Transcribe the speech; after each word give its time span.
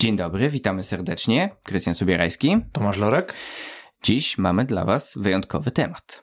Dzień 0.00 0.16
dobry, 0.16 0.48
witamy 0.48 0.82
serdecznie. 0.82 1.56
Krystian 1.62 1.94
Sobierajski. 1.94 2.56
Tomasz 2.72 2.98
Lorek. 2.98 3.34
Dziś 4.02 4.38
mamy 4.38 4.64
dla 4.64 4.84
Was 4.84 5.14
wyjątkowy 5.16 5.70
temat. 5.70 6.22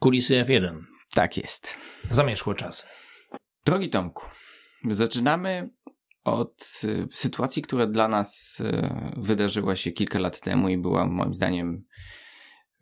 Kulisy 0.00 0.44
F1. 0.44 0.80
Tak 1.14 1.36
jest. 1.36 1.74
Zamierzchłe 2.10 2.54
czasy. 2.54 2.86
Drogi 3.64 3.90
Tomku, 3.90 4.26
zaczynamy 4.90 5.70
od 6.24 6.80
y, 6.84 7.06
sytuacji, 7.12 7.62
która 7.62 7.86
dla 7.86 8.08
nas 8.08 8.60
y, 8.60 8.90
wydarzyła 9.16 9.76
się 9.76 9.92
kilka 9.92 10.18
lat 10.18 10.40
temu 10.40 10.68
i 10.68 10.78
była 10.78 11.06
moim 11.06 11.34
zdaniem 11.34 11.84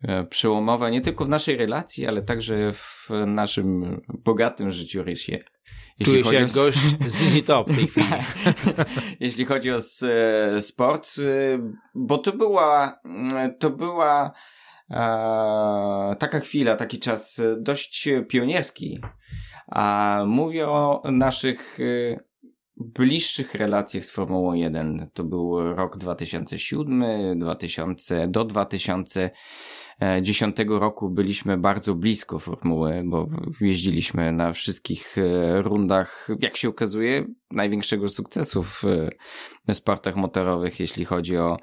y, 0.03 0.25
przełomowa 0.29 0.89
nie 0.89 1.01
tylko 1.01 1.25
w 1.25 1.29
naszej 1.29 1.57
relacji, 1.57 2.07
ale 2.07 2.21
także 2.21 2.73
w 2.73 3.09
naszym 3.27 4.01
bogatym 4.07 4.71
życiu 4.71 5.03
rysie. 5.99 6.11
Czuję 6.11 6.23
się 6.23 6.35
jak 6.35 6.51
o... 6.51 6.53
gość 6.53 6.77
z 7.05 7.23
Easy 7.23 7.41
Top 7.41 7.69
w 7.69 7.75
tej 7.75 7.87
chwili. 7.87 8.07
Jeśli 9.19 9.45
chodzi 9.45 9.71
o 9.71 9.81
sport, 10.59 11.15
bo 11.95 12.17
to 12.17 12.31
była, 12.31 12.99
to 13.59 13.69
była 13.69 14.31
taka 16.19 16.39
chwila, 16.39 16.75
taki 16.75 16.99
czas 16.99 17.41
dość 17.57 18.09
pionierski. 18.29 19.01
A 19.67 20.19
mówię 20.27 20.67
o 20.67 21.03
naszych 21.11 21.77
bliższych 22.77 23.55
relacjach 23.55 24.05
z 24.05 24.11
Formułą 24.11 24.53
1. 24.53 25.07
To 25.13 25.23
był 25.23 25.73
rok 25.75 25.97
2007, 25.97 27.39
2000, 27.39 28.27
do 28.27 28.45
2010 28.45 30.55
roku 30.67 31.09
byliśmy 31.09 31.57
bardzo 31.57 31.95
blisko 31.95 32.39
Formuły, 32.39 33.03
bo 33.05 33.27
jeździliśmy 33.61 34.31
na 34.31 34.53
wszystkich 34.53 35.17
e, 35.17 35.61
rundach, 35.61 36.27
jak 36.39 36.57
się 36.57 36.69
okazuje, 36.69 37.25
największego 37.51 38.09
sukcesu 38.09 38.63
w 38.63 38.83
sportach 39.73 40.15
motorowych, 40.15 40.79
jeśli 40.79 41.05
chodzi 41.05 41.37
o 41.37 41.57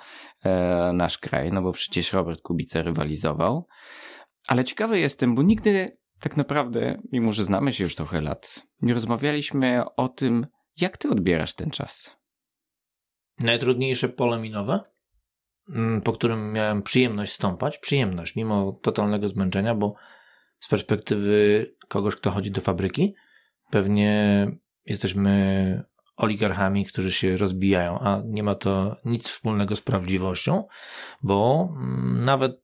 e, 0.44 0.90
nasz 0.94 1.18
kraj, 1.18 1.52
no 1.52 1.62
bo 1.62 1.72
przecież 1.72 2.12
Robert 2.12 2.42
Kubica 2.42 2.82
rywalizował. 2.82 3.66
Ale 4.46 4.64
ciekawy 4.64 4.98
jestem, 4.98 5.34
bo 5.34 5.42
nigdy 5.42 5.96
tak 6.20 6.36
naprawdę, 6.36 7.02
mimo 7.12 7.32
że 7.32 7.44
znamy 7.44 7.72
się 7.72 7.84
już 7.84 7.94
trochę 7.94 8.20
lat, 8.20 8.62
nie 8.82 8.94
rozmawialiśmy 8.94 9.82
o 9.96 10.08
tym, 10.08 10.46
jak 10.76 10.96
ty 10.98 11.10
odbierasz 11.10 11.54
ten 11.54 11.70
czas? 11.70 12.16
Najtrudniejsze 13.38 14.08
pole 14.08 14.38
minowe, 14.38 14.80
mm, 15.68 16.00
po 16.00 16.12
którym 16.12 16.52
miałem 16.52 16.82
przyjemność 16.82 17.32
stąpać. 17.32 17.78
Przyjemność, 17.78 18.36
mimo 18.36 18.72
totalnego 18.72 19.28
zmęczenia, 19.28 19.74
bo 19.74 19.94
z 20.60 20.68
perspektywy 20.68 21.66
kogoś, 21.88 22.16
kto 22.16 22.30
chodzi 22.30 22.50
do 22.50 22.60
fabryki, 22.60 23.14
pewnie 23.70 24.46
jesteśmy 24.86 25.84
oligarchami, 26.16 26.84
którzy 26.84 27.12
się 27.12 27.36
rozbijają, 27.36 27.98
a 27.98 28.22
nie 28.24 28.42
ma 28.42 28.54
to 28.54 28.96
nic 29.04 29.28
wspólnego 29.28 29.76
z 29.76 29.80
prawdziwością, 29.80 30.64
bo 31.22 31.68
mm, 31.76 32.24
nawet 32.24 32.62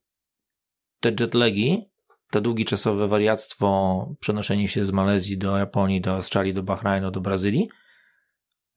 te 1.00 1.12
jetlagi, 1.20 1.90
to 2.30 2.40
długiczasowe 2.40 3.08
wariactwo, 3.08 4.08
przenoszenie 4.20 4.68
się 4.68 4.84
z 4.84 4.90
Malezji 4.90 5.38
do 5.38 5.58
Japonii, 5.58 6.00
do 6.00 6.14
Australii, 6.14 6.54
do 6.54 6.62
Bahrajnu, 6.62 7.10
do 7.10 7.20
Brazylii, 7.20 7.68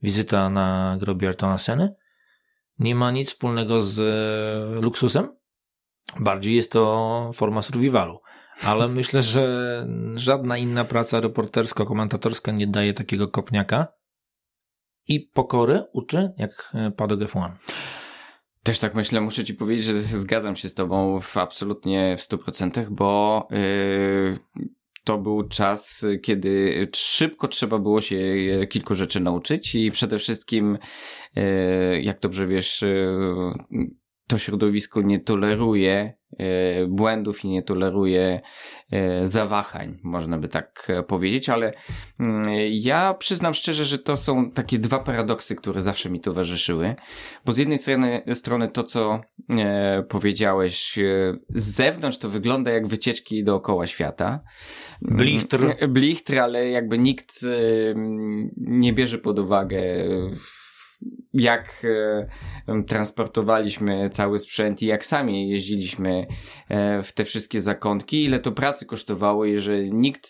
wizyta 0.01 0.49
na 0.49 0.97
grobie 0.99 1.27
Artona 1.27 1.57
Seny 1.57 1.95
nie 2.79 2.95
ma 2.95 3.11
nic 3.11 3.29
wspólnego 3.29 3.81
z 3.81 3.99
e, 3.99 4.81
luksusem. 4.81 5.35
Bardziej 6.19 6.55
jest 6.55 6.71
to 6.71 7.31
forma 7.33 7.61
survivalu. 7.61 8.19
Ale 8.63 8.87
myślę, 8.99 9.23
że 9.23 9.85
żadna 10.15 10.57
inna 10.57 10.85
praca 10.85 11.21
reportersko-komentatorska 11.21 12.53
nie 12.53 12.67
daje 12.67 12.93
takiego 12.93 13.27
kopniaka 13.27 13.87
i 15.07 15.19
pokory 15.19 15.83
uczy 15.93 16.33
jak 16.37 16.71
e, 16.73 16.91
Paddock 16.91 17.21
F1. 17.21 17.51
Też 18.63 18.79
tak 18.79 18.95
myślę, 18.95 19.21
muszę 19.21 19.45
ci 19.45 19.53
powiedzieć, 19.53 19.85
że 19.85 20.01
zgadzam 20.01 20.55
się 20.55 20.69
z 20.69 20.73
tobą 20.73 21.21
w 21.21 21.37
absolutnie 21.37 22.17
w 22.17 22.21
100%, 22.21 22.89
bo 22.89 23.47
yy, 23.51 24.39
to 25.09 25.17
był 25.17 25.43
czas, 25.43 26.05
kiedy 26.21 26.87
szybko 26.95 27.47
trzeba 27.47 27.79
było 27.79 28.01
się 28.01 28.17
kilku 28.69 28.95
rzeczy 28.95 29.19
nauczyć 29.19 29.75
i 29.75 29.91
przede 29.91 30.19
wszystkim, 30.19 30.77
e, 31.35 32.01
jak 32.01 32.19
dobrze 32.19 32.47
wiesz, 32.47 32.83
e, 32.83 33.17
to 34.27 34.37
środowisko 34.37 35.01
nie 35.01 35.19
toleruje 35.19 35.93
e, 35.93 36.18
błędów 36.87 37.45
i 37.45 37.47
nie 37.47 37.63
toleruje 37.63 38.41
zawahań, 39.23 39.99
można 40.03 40.37
by 40.37 40.47
tak 40.47 40.87
powiedzieć, 41.07 41.49
ale 41.49 41.73
mm, 42.19 42.49
ja 42.71 43.13
przyznam 43.13 43.53
szczerze, 43.53 43.85
że 43.85 43.97
to 43.99 44.17
są 44.17 44.51
takie 44.51 44.79
dwa 44.79 44.99
paradoksy, 44.99 45.55
które 45.55 45.81
zawsze 45.81 46.09
mi 46.09 46.19
towarzyszyły, 46.19 46.95
bo 47.45 47.53
z 47.53 47.57
jednej 47.57 47.77
strony, 47.77 48.21
strony 48.33 48.67
to, 48.67 48.83
co 48.83 49.21
powiedziałeś, 50.09 50.99
z 51.49 51.63
zewnątrz 51.63 52.17
to 52.17 52.29
wygląda 52.29 52.71
jak 52.71 52.87
wycieczki 52.87 53.43
dookoła 53.43 53.87
świata, 53.87 54.39
Blichtr. 55.01 55.87
Blichtr, 55.87 56.39
ale 56.39 56.69
jakby 56.69 56.97
nikt 56.97 57.45
nie 58.57 58.93
bierze 58.93 59.17
pod 59.17 59.39
uwagę 59.39 59.83
jak 61.33 61.85
transportowaliśmy 62.87 64.09
cały 64.09 64.39
sprzęt 64.39 64.81
i 64.81 64.85
jak 64.85 65.05
sami 65.05 65.49
jeździliśmy 65.49 66.27
e, 66.69 67.01
w 67.03 67.13
te 67.13 67.25
wszystkie 67.25 67.61
zakątki, 67.61 68.23
ile 68.23 68.39
to 68.39 68.51
pracy 68.51 68.85
kosztowało 68.85 69.45
i 69.45 69.57
że 69.57 69.83
nikt 69.83 70.29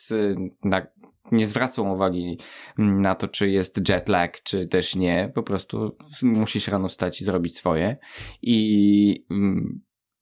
na, 0.63 0.88
nie 1.31 1.46
zwracał 1.46 1.94
uwagi 1.94 2.40
na 2.78 3.16
to, 3.16 3.28
czy 3.28 3.50
jest 3.50 3.90
jet 3.90 4.09
lag, 4.09 4.44
czy 4.44 4.68
też 4.68 4.96
nie. 4.96 5.31
Po 5.35 5.44
prostu 5.44 5.97
musisz 6.22 6.68
rano 6.68 6.90
stać 6.90 7.22
i 7.22 7.25
zrobić 7.25 7.58
swoje. 7.58 7.97
I 8.41 9.25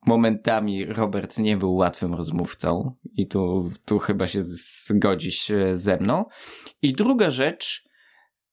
momentami 0.06 0.86
Robert 0.86 1.38
nie 1.38 1.57
był 1.57 1.75
łatwym 1.75 2.13
rozmówcą 2.13 2.96
i 3.13 3.28
tu, 3.28 3.72
tu 3.86 4.00
chyba 4.00 4.28
się 4.28 4.40
zgodzisz 4.44 5.52
ze 5.74 5.97
mną. 5.97 6.25
I 6.81 6.94
druga 6.94 7.30
rzecz, 7.30 7.87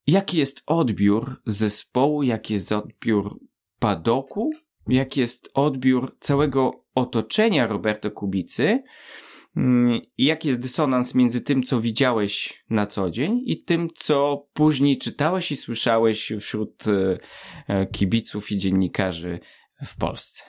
jaki 0.07 0.39
jest 0.39 0.63
odbiór 0.67 1.37
zespołu, 1.47 2.23
jaki 2.23 2.55
jest 2.55 2.73
odbiór 2.73 3.39
padoku, 3.79 4.51
jaki 4.89 5.21
jest 5.21 5.51
odbiór 5.55 6.17
całego 6.21 6.85
otoczenia 6.95 7.67
Roberta 7.67 8.11
Kubicy 8.11 8.83
mm, 9.57 10.01
i 10.19 10.25
jaki 10.25 10.49
jest 10.49 10.61
dysonans 10.61 11.15
między 11.15 11.41
tym, 11.41 11.63
co 11.63 11.81
widziałeś 11.81 12.65
na 12.71 12.87
co 12.87 13.11
dzień 13.11 13.43
i 13.45 13.63
tym, 13.63 13.89
co 13.95 14.47
później 14.53 14.99
czytałeś 14.99 15.53
i 15.53 15.57
słyszałeś 15.57 16.33
wśród 16.41 16.85
e, 17.69 17.87
kibiców 17.87 18.53
i 18.53 18.59
dziennikarzy 18.59 19.41
w 19.87 19.97
Polsce. 19.97 20.45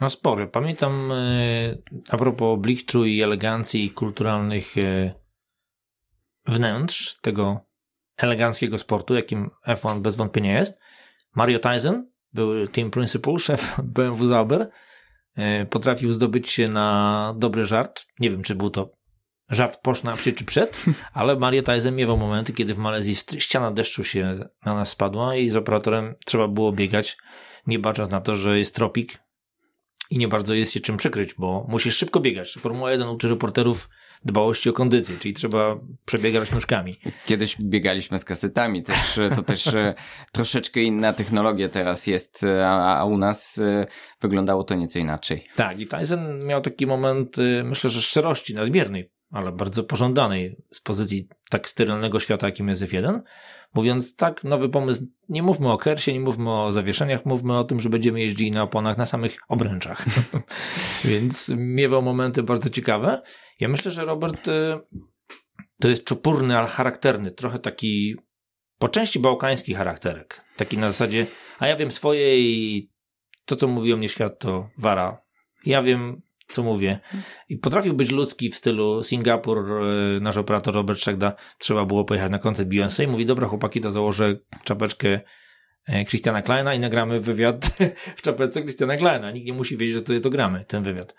No 0.00 0.10
spory. 0.10 0.48
Pamiętam 0.48 1.12
e, 1.12 1.76
a 2.08 2.16
propos 2.16 2.60
blichtru 2.60 3.06
i 3.06 3.20
elegancji 3.20 3.90
kulturalnych 3.90 4.78
e, 4.78 5.14
wnętrz 6.46 7.20
tego 7.20 7.71
eleganckiego 8.22 8.78
sportu, 8.78 9.14
jakim 9.14 9.50
F1 9.66 10.00
bez 10.00 10.16
wątpienia 10.16 10.58
jest. 10.58 10.80
Mario 11.34 11.58
Tyson 11.58 12.10
był 12.32 12.68
team 12.68 12.90
principal, 12.90 13.38
szef 13.46 13.80
BMW 13.82 14.26
Zauber. 14.26 14.70
E, 15.36 15.66
potrafił 15.66 16.12
zdobyć 16.12 16.50
się 16.50 16.68
na 16.68 17.34
dobry 17.38 17.64
żart. 17.64 18.06
Nie 18.18 18.30
wiem, 18.30 18.42
czy 18.42 18.54
był 18.54 18.70
to 18.70 18.92
żart 19.50 19.78
posz 19.82 20.02
na 20.02 20.16
czy 20.16 20.32
przed, 20.32 20.84
ale 21.14 21.36
Mario 21.36 21.62
Tyson 21.62 21.96
miewał 21.96 22.16
momenty, 22.16 22.52
kiedy 22.52 22.74
w 22.74 22.78
Malezji 22.78 23.14
ściana 23.38 23.70
deszczu 23.70 24.04
się 24.04 24.38
na 24.64 24.74
nas 24.74 24.88
spadła 24.88 25.36
i 25.36 25.50
z 25.50 25.56
operatorem 25.56 26.14
trzeba 26.24 26.48
było 26.48 26.72
biegać, 26.72 27.16
nie 27.66 27.78
bacząc 27.78 28.10
na 28.10 28.20
to, 28.20 28.36
że 28.36 28.58
jest 28.58 28.74
tropik, 28.74 29.18
i 30.12 30.18
nie 30.18 30.28
bardzo 30.28 30.54
jest 30.54 30.72
się 30.72 30.80
czym 30.80 30.96
przykryć, 30.96 31.34
bo 31.34 31.66
musisz 31.68 31.96
szybko 31.96 32.20
biegać. 32.20 32.54
Formuła 32.54 32.92
1 32.92 33.08
uczy 33.08 33.28
reporterów 33.28 33.88
dbałości 34.24 34.70
o 34.70 34.72
kondycję, 34.72 35.16
czyli 35.18 35.34
trzeba 35.34 35.80
przebiegać 36.04 36.52
nóżkami. 36.52 36.98
Kiedyś 37.26 37.56
biegaliśmy 37.60 38.18
z 38.18 38.24
kasetami, 38.24 38.82
też, 38.82 39.20
to 39.36 39.42
też 39.42 39.66
e, 39.66 39.94
troszeczkę 40.32 40.80
inna 40.80 41.12
technologia 41.12 41.68
teraz 41.68 42.06
jest, 42.06 42.46
a, 42.64 42.98
a 42.98 43.04
u 43.04 43.18
nas 43.18 43.58
e, 43.58 43.86
wyglądało 44.20 44.64
to 44.64 44.74
nieco 44.74 44.98
inaczej. 44.98 45.48
Tak, 45.56 45.80
i 45.80 45.86
Tyson 45.86 46.44
miał 46.46 46.60
taki 46.60 46.86
moment, 46.86 47.38
e, 47.38 47.64
myślę, 47.64 47.90
że 47.90 48.02
szczerości 48.02 48.54
nadmiernej, 48.54 49.10
ale 49.32 49.52
bardzo 49.52 49.84
pożądanej 49.84 50.56
z 50.70 50.80
pozycji 50.80 51.28
tak 51.50 51.68
sterylnego 51.68 52.20
świata, 52.20 52.46
jakim 52.46 52.68
jest 52.68 52.82
F1, 52.82 53.20
mówiąc 53.74 54.16
tak, 54.16 54.44
nowy 54.44 54.68
pomysł, 54.68 55.06
nie 55.28 55.42
mówmy 55.42 55.72
o 55.72 55.78
kersie, 55.78 56.12
nie 56.12 56.20
mówmy 56.20 56.52
o 56.52 56.72
zawieszeniach, 56.72 57.26
mówmy 57.26 57.58
o 57.58 57.64
tym, 57.64 57.80
że 57.80 57.90
będziemy 57.90 58.20
jeździli 58.20 58.50
na 58.50 58.62
oponach 58.62 58.98
na 58.98 59.06
samych 59.06 59.36
obręczach. 59.48 60.04
Więc 61.04 61.52
miewał 61.56 62.02
momenty 62.02 62.42
bardzo 62.42 62.70
ciekawe. 62.70 63.22
Ja 63.60 63.68
myślę, 63.68 63.90
że 63.90 64.04
Robert 64.04 64.48
y, 64.48 64.78
to 65.80 65.88
jest 65.88 66.04
czupurny, 66.04 66.58
ale 66.58 66.68
charakterny, 66.68 67.30
trochę 67.30 67.58
taki 67.58 68.16
po 68.78 68.88
części 68.88 69.18
bałkański 69.18 69.74
charakterek. 69.74 70.44
Taki 70.56 70.78
na 70.78 70.86
zasadzie, 70.86 71.26
a 71.58 71.66
ja 71.66 71.76
wiem 71.76 71.92
swoje 71.92 72.40
i 72.40 72.88
to, 73.44 73.56
co 73.56 73.68
mówi 73.68 73.92
o 73.92 73.96
mnie 73.96 74.08
świat, 74.08 74.38
to 74.38 74.68
wara. 74.78 75.22
Ja 75.66 75.82
wiem, 75.82 76.22
co 76.52 76.62
mówię. 76.62 76.98
I 77.48 77.58
potrafił 77.58 77.94
być 77.94 78.10
ludzki 78.10 78.50
w 78.50 78.56
stylu 78.56 79.02
Singapur, 79.02 79.58
e, 79.58 80.20
nasz 80.20 80.36
operator 80.36 80.74
Robert 80.74 81.00
Szegda, 81.00 81.32
trzeba 81.58 81.84
było 81.84 82.04
pojechać 82.04 82.30
na 82.30 82.38
koncert 82.38 82.68
Beyoncé 82.68 83.04
i 83.04 83.06
mówi, 83.06 83.26
dobra 83.26 83.48
chłopaki, 83.48 83.80
to 83.80 83.92
założę 83.92 84.36
czapeczkę 84.64 85.20
e, 85.86 86.04
Christiana 86.04 86.42
Kleina 86.42 86.74
i 86.74 86.80
nagramy 86.80 87.20
wywiad 87.20 87.70
w 88.16 88.22
czapce 88.22 88.62
Christiana 88.62 88.96
Kleina. 88.96 89.30
Nikt 89.30 89.46
nie 89.46 89.52
musi 89.52 89.76
wiedzieć, 89.76 89.94
że 89.94 90.02
to, 90.02 90.20
to 90.20 90.30
gramy, 90.30 90.64
ten 90.64 90.82
wywiad. 90.82 91.14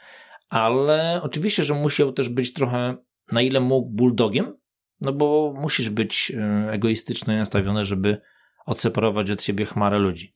Ale 0.50 1.20
oczywiście, 1.24 1.64
że 1.64 1.74
musiał 1.74 2.14
też 2.14 2.30
być 2.30 2.54
trochę, 2.54 2.96
na 3.32 3.42
ile 3.42 3.60
mógł, 3.60 3.90
bulldogiem, 3.90 4.58
no 5.02 5.14
bo 5.14 5.54
musisz 5.58 5.90
być 5.90 6.32
e, 6.38 6.72
egoistyczny 6.72 7.34
i 7.34 7.38
nastawiony, 7.38 7.86
żeby 7.86 8.22
odseparować 8.66 9.32
od 9.32 9.44
siebie 9.44 9.66
chmarę 9.66 10.00
ludzi. 10.00 10.34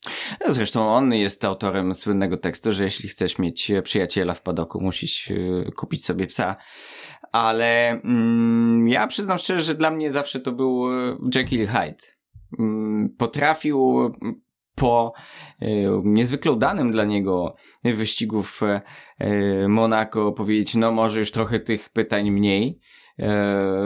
Zresztą 0.47 0.89
on 0.89 1.13
jest 1.13 1.45
autorem 1.45 1.93
słynnego 1.93 2.37
tekstu, 2.37 2.71
że 2.71 2.83
jeśli 2.83 3.09
chcesz 3.09 3.39
mieć 3.39 3.71
przyjaciela 3.83 4.33
w 4.33 4.41
padoku, 4.41 4.81
musisz 4.81 5.29
kupić 5.75 6.05
sobie 6.05 6.27
psa. 6.27 6.55
Ale 7.31 7.89
mm, 7.89 8.87
ja 8.87 9.07
przyznam 9.07 9.37
szczerze, 9.37 9.61
że 9.61 9.75
dla 9.75 9.91
mnie 9.91 10.11
zawsze 10.11 10.39
to 10.39 10.51
był 10.51 10.85
Jekyll 11.35 11.67
Hyde. 11.67 12.03
Mm, 12.59 13.09
potrafił 13.17 14.11
po 14.75 15.13
e, 15.61 15.67
niezwykle 16.03 16.51
udanym 16.51 16.91
dla 16.91 17.05
niego 17.05 17.55
wyścigów 17.83 18.61
e, 19.19 19.67
Monaco 19.67 20.31
powiedzieć, 20.31 20.75
no 20.75 20.91
może 20.91 21.19
już 21.19 21.31
trochę 21.31 21.59
tych 21.59 21.89
pytań 21.89 22.31
mniej, 22.31 22.79
E, 22.79 22.96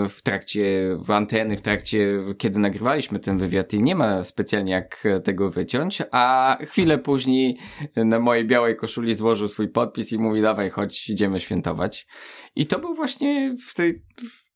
w 0.09 0.17
trakcie 0.23 0.97
anteny, 1.07 1.57
w 1.57 1.61
trakcie, 1.61 2.23
kiedy 2.37 2.59
nagrywaliśmy 2.59 3.19
ten 3.19 3.37
wywiad 3.37 3.73
i 3.73 3.83
nie 3.83 3.95
ma 3.95 4.23
specjalnie 4.23 4.71
jak 4.71 5.03
tego 5.23 5.49
wyciąć, 5.49 6.01
a 6.11 6.57
chwilę 6.61 6.97
później 6.97 7.57
na 7.95 8.19
mojej 8.19 8.47
białej 8.47 8.75
koszuli 8.75 9.15
złożył 9.15 9.47
swój 9.47 9.69
podpis 9.69 10.13
i 10.13 10.19
mówi 10.19 10.41
dawaj, 10.41 10.69
chodź, 10.69 11.09
idziemy 11.09 11.39
świętować. 11.39 12.07
I 12.55 12.65
to 12.65 12.79
był 12.79 12.95
właśnie 12.95 13.55
w 13.69 13.73
tej, 13.73 13.95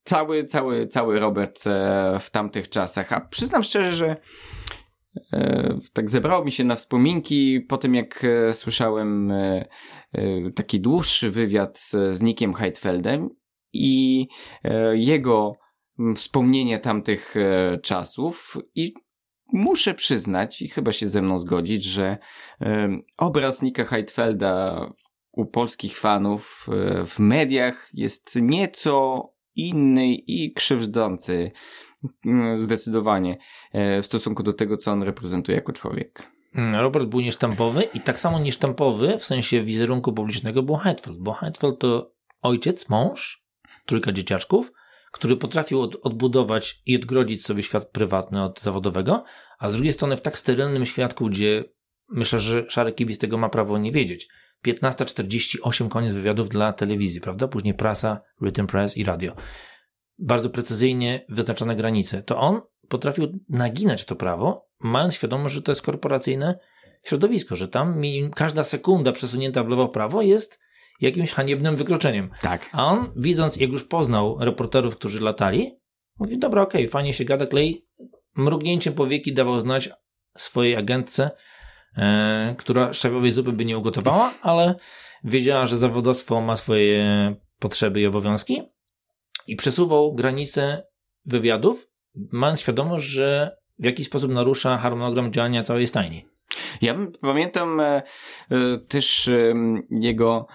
cały, 0.03 0.45
cały, 0.45 0.87
cały 0.87 1.19
Robert 1.19 1.67
e, 1.67 2.17
w 2.19 2.29
tamtych 2.29 2.69
czasach. 2.69 3.13
A 3.13 3.21
przyznam 3.21 3.63
szczerze, 3.63 3.95
że 3.95 4.17
e, 5.33 5.79
tak 5.93 6.09
zebrało 6.09 6.45
mi 6.45 6.51
się 6.51 6.63
na 6.63 6.75
wspominki 6.75 7.61
po 7.61 7.77
tym, 7.77 7.95
jak 7.95 8.25
słyszałem 8.53 9.33
taki 10.55 10.79
dłuższy 10.79 11.31
wywiad 11.31 11.79
z 12.09 12.21
Nickiem 12.21 12.53
Heidfeldem 12.53 13.29
i 13.75 14.27
e, 14.63 14.97
jego 14.97 15.55
wspomnienie 16.15 16.79
tamtych 16.79 17.35
e, 17.37 17.77
czasów 17.77 18.57
i 18.75 18.93
muszę 19.53 19.93
przyznać 19.93 20.61
i 20.61 20.67
chyba 20.67 20.91
się 20.91 21.07
ze 21.07 21.21
mną 21.21 21.39
zgodzić, 21.39 21.83
że 21.83 22.17
e, 22.61 22.89
obraz 23.17 23.61
Nika 23.61 23.85
Heidfelda 23.85 24.89
u 25.31 25.45
polskich 25.45 25.97
fanów 25.97 26.67
w 27.05 27.19
mediach 27.19 27.89
jest 27.93 28.35
nieco 28.41 29.29
inny 29.55 30.13
i 30.13 30.53
krzywdzący 30.53 31.51
zdecydowanie 32.57 33.37
w 33.73 34.05
stosunku 34.05 34.43
do 34.43 34.53
tego, 34.53 34.77
co 34.77 34.91
on 34.91 35.03
reprezentuje 35.03 35.55
jako 35.55 35.73
człowiek. 35.73 36.31
Mm, 36.55 36.75
Robert 36.75 37.05
był 37.05 37.19
niesztampowy 37.19 37.83
i 37.83 37.99
tak 37.99 38.19
samo 38.19 38.39
niesztampowy 38.39 39.19
w 39.19 39.25
sensie 39.25 39.61
wizerunku 39.61 40.13
publicznego 40.13 40.63
był 40.63 40.75
Heidfeld, 40.75 41.17
bo 41.17 41.33
Heidfeld 41.33 41.79
to 41.79 42.11
ojciec, 42.41 42.89
mąż, 42.89 43.44
trójka 43.85 44.11
dzieciaczków, 44.11 44.71
który 45.11 45.37
potrafił 45.37 45.81
od, 45.81 45.95
odbudować 46.03 46.81
i 46.85 46.95
odgrodzić 46.95 47.45
sobie 47.45 47.63
świat 47.63 47.91
prywatny 47.91 48.43
od 48.43 48.61
zawodowego, 48.61 49.23
a 49.59 49.69
z 49.69 49.73
drugiej 49.73 49.93
strony 49.93 50.17
w 50.17 50.21
tak 50.21 50.39
sterylnym 50.39 50.85
świadku, 50.85 51.29
gdzie 51.29 51.63
myślę, 52.09 52.39
że 52.39 52.65
szary 52.69 52.93
kibic 52.93 53.17
tego 53.17 53.37
ma 53.37 53.49
prawo 53.49 53.77
nie 53.77 53.91
wiedzieć. 53.91 54.27
15.48 54.67 55.89
koniec 55.89 56.13
wywiadów 56.13 56.49
dla 56.49 56.73
telewizji, 56.73 57.21
prawda? 57.21 57.47
Później 57.47 57.73
prasa, 57.73 58.21
written 58.41 58.67
press 58.67 58.97
i 58.97 59.03
radio. 59.03 59.35
Bardzo 60.17 60.49
precyzyjnie 60.49 61.25
wyznaczone 61.29 61.75
granice. 61.75 62.23
To 62.23 62.37
on 62.37 62.61
potrafił 62.89 63.39
naginać 63.49 64.05
to 64.05 64.15
prawo, 64.15 64.69
mając 64.79 65.13
świadomość, 65.13 65.55
że 65.55 65.61
to 65.61 65.71
jest 65.71 65.81
korporacyjne 65.81 66.59
środowisko, 67.03 67.55
że 67.55 67.67
tam 67.67 68.01
każda 68.35 68.63
sekunda 68.63 69.11
przesunięta 69.11 69.63
w 69.63 69.69
lewo 69.69 69.87
prawo 69.87 70.21
jest 70.21 70.59
jakimś 71.01 71.31
haniebnym 71.31 71.75
wykroczeniem. 71.75 72.29
Tak. 72.41 72.69
A 72.73 72.85
on, 72.85 73.11
widząc, 73.15 73.55
jak 73.55 73.71
już 73.71 73.83
poznał 73.83 74.37
reporterów, 74.39 74.95
którzy 74.95 75.21
latali, 75.21 75.71
mówi, 76.19 76.39
dobra, 76.39 76.61
okej, 76.61 76.81
okay, 76.81 76.91
fajnie 76.91 77.13
się 77.13 77.25
gada, 77.25 77.45
klei. 77.45 77.85
Mrugnięciem 78.37 78.93
powieki 78.93 79.33
dawał 79.33 79.59
znać 79.59 79.89
swojej 80.37 80.75
agentce, 80.75 81.31
e, 81.97 82.55
która 82.57 82.93
szczawiowej 82.93 83.31
zupy 83.31 83.51
by 83.51 83.65
nie 83.65 83.77
ugotowała, 83.77 84.33
ale 84.41 84.75
wiedziała, 85.23 85.65
że 85.65 85.77
zawodowstwo 85.77 86.41
ma 86.41 86.55
swoje 86.55 87.35
potrzeby 87.59 88.01
i 88.01 88.05
obowiązki 88.05 88.61
i 89.47 89.55
przesuwał 89.55 90.13
granice 90.13 90.83
wywiadów, 91.25 91.87
mając 92.31 92.61
świadomość, 92.61 93.05
że 93.05 93.57
w 93.79 93.85
jakiś 93.85 94.07
sposób 94.07 94.31
narusza 94.31 94.77
harmonogram 94.77 95.33
działania 95.33 95.63
całej 95.63 95.87
stajni. 95.87 96.25
Ja 96.81 96.95
pamiętam 97.21 97.79
e, 97.79 97.83
e, 97.83 98.03
też 98.87 99.27
e, 99.27 99.53
jego 99.91 100.47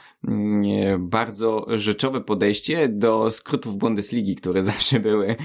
bardzo 0.99 1.67
rzeczowe 1.69 2.21
podejście 2.21 2.89
do 2.89 3.31
skrótów 3.31 3.77
Bundesligi, 3.77 4.37
które 4.37 4.63
zawsze 4.73 5.01
były 5.01 5.37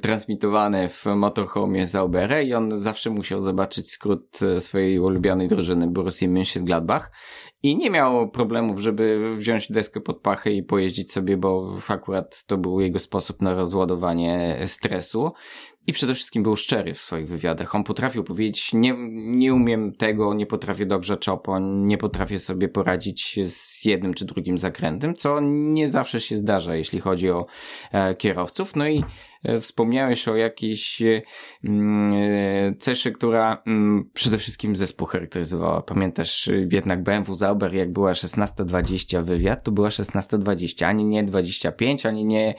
transmitowane 0.00 0.88
w 0.88 1.06
motorhomie 1.06 1.86
Zaubere 1.86 2.44
i 2.44 2.54
on 2.54 2.78
zawsze 2.78 3.10
musiał 3.10 3.40
zobaczyć 3.42 3.90
skrót 3.90 4.38
swojej 4.60 4.98
ulubionej 4.98 5.48
drużyny 5.48 5.86
Borussii 5.86 6.28
Mönchengladbach 6.28 7.10
i 7.62 7.76
nie 7.76 7.90
miał 7.90 8.30
problemów, 8.30 8.80
żeby 8.80 9.36
wziąć 9.36 9.72
deskę 9.72 10.00
pod 10.00 10.20
pachę 10.20 10.52
i 10.52 10.62
pojeździć 10.62 11.12
sobie, 11.12 11.36
bo 11.36 11.76
akurat 11.88 12.44
to 12.44 12.58
był 12.58 12.80
jego 12.80 12.98
sposób 12.98 13.42
na 13.42 13.54
rozładowanie 13.54 14.58
stresu. 14.66 15.32
I 15.86 15.92
przede 15.92 16.14
wszystkim 16.14 16.42
był 16.42 16.56
szczery 16.56 16.94
w 16.94 16.98
swoich 16.98 17.28
wywiadach. 17.28 17.74
On 17.74 17.84
potrafił 17.84 18.24
powiedzieć, 18.24 18.72
nie, 18.72 18.94
nie 19.10 19.54
umiem 19.54 19.92
tego, 19.92 20.34
nie 20.34 20.46
potrafię 20.46 20.86
dobrze 20.86 21.16
czopo, 21.16 21.58
nie 21.58 21.98
potrafię 21.98 22.38
sobie 22.38 22.68
poradzić 22.68 23.38
z 23.46 23.84
jednym 23.84 24.14
czy 24.14 24.24
drugim 24.24 24.58
zakrętem, 24.58 25.14
co 25.14 25.40
nie 25.40 25.88
zawsze 25.88 26.20
się 26.20 26.36
zdarza, 26.36 26.74
jeśli 26.74 27.00
chodzi 27.00 27.30
o 27.30 27.46
e, 27.92 28.14
kierowców. 28.14 28.76
No 28.76 28.88
i 28.88 29.04
wspomniałeś 29.60 30.28
o 30.28 30.36
jakiejś 30.36 31.02
e, 31.02 31.22
mm, 31.64 32.12
e, 32.14 32.74
ceszy, 32.78 33.12
która 33.12 33.62
mm, 33.66 34.10
przede 34.14 34.38
wszystkim 34.38 34.76
zespół 34.76 35.06
charakteryzowała. 35.06 35.82
Pamiętasz 35.82 36.50
jednak 36.72 37.02
BMW 37.02 37.34
Zauber, 37.34 37.74
jak 37.74 37.92
była 37.92 38.12
16.20 38.12 39.24
wywiad, 39.24 39.62
to 39.62 39.72
była 39.72 39.88
16.20, 39.88 40.84
ani 40.84 41.04
nie 41.04 41.24
25, 41.24 42.06
ani 42.06 42.24
nie 42.24 42.54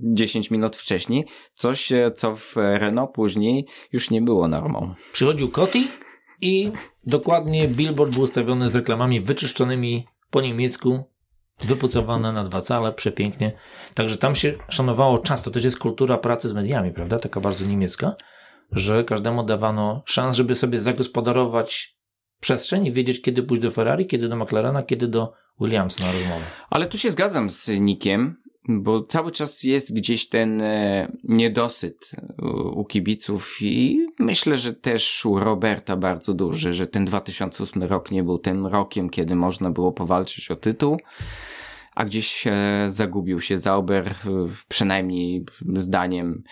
10 0.00 0.50
minut 0.50 0.76
wcześniej. 0.76 1.24
Coś, 1.54 1.92
co 2.14 2.36
w 2.36 2.56
Renault 2.56 3.10
później 3.12 3.66
już 3.92 4.10
nie 4.10 4.22
było 4.22 4.48
normą. 4.48 4.94
Przychodził 5.12 5.48
Koti 5.48 5.86
i 6.40 6.72
dokładnie 7.06 7.68
billboard 7.68 8.12
był 8.12 8.22
ustawiony 8.22 8.70
z 8.70 8.74
reklamami 8.74 9.20
wyczyszczonymi 9.20 10.06
po 10.30 10.40
niemiecku, 10.40 11.04
wypucowane 11.60 12.32
na 12.32 12.44
dwa 12.44 12.60
cale, 12.60 12.92
przepięknie. 12.92 13.52
Także 13.94 14.16
tam 14.16 14.34
się 14.34 14.54
szanowało 14.68 15.18
czas. 15.18 15.42
To 15.42 15.50
też 15.50 15.64
jest 15.64 15.78
kultura 15.78 16.18
pracy 16.18 16.48
z 16.48 16.52
mediami, 16.52 16.92
prawda? 16.92 17.18
Taka 17.18 17.40
bardzo 17.40 17.66
niemiecka, 17.66 18.14
że 18.72 19.04
każdemu 19.04 19.42
dawano 19.42 20.02
szans, 20.06 20.36
żeby 20.36 20.56
sobie 20.56 20.80
zagospodarować 20.80 21.96
przestrzeń 22.40 22.86
i 22.86 22.92
wiedzieć, 22.92 23.22
kiedy 23.22 23.42
pójść 23.42 23.62
do 23.62 23.70
Ferrari, 23.70 24.06
kiedy 24.06 24.28
do 24.28 24.36
McLarena, 24.36 24.82
kiedy 24.82 25.08
do 25.08 25.32
Williamsa 25.60 26.04
na 26.04 26.12
rozmowę. 26.12 26.44
Ale 26.70 26.86
tu 26.86 26.98
się 26.98 27.10
zgadzam 27.10 27.50
z 27.50 27.68
Nikiem, 27.68 28.36
bo 28.68 29.02
cały 29.02 29.32
czas 29.32 29.62
jest 29.62 29.94
gdzieś 29.94 30.28
ten 30.28 30.62
e, 30.62 31.12
niedosyt 31.24 32.10
u 32.74 32.84
kibiców 32.84 33.56
i 33.60 34.06
myślę, 34.22 34.56
że 34.56 34.72
też 34.72 35.26
u 35.26 35.38
Roberta 35.38 35.96
bardzo 35.96 36.34
duży, 36.34 36.72
że 36.72 36.86
ten 36.86 37.04
2008 37.04 37.82
rok 37.82 38.10
nie 38.10 38.22
był 38.22 38.38
tym 38.38 38.66
rokiem, 38.66 39.10
kiedy 39.10 39.34
można 39.34 39.70
było 39.70 39.92
powalczyć 39.92 40.50
o 40.50 40.56
tytuł, 40.56 40.96
a 41.94 42.04
gdzieś 42.04 42.44
zagubił 42.88 43.40
się 43.40 43.58
Zauber, 43.58 44.14
przynajmniej 44.68 45.44
zdaniem 45.74 46.42